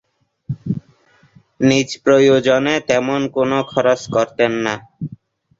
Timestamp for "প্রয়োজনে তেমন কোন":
2.03-3.51